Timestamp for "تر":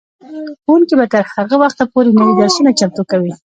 1.13-1.23